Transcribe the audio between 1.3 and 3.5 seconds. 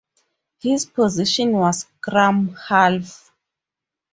was scrum-half.